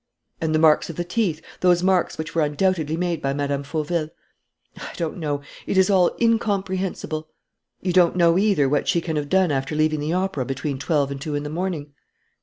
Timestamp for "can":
8.99-9.15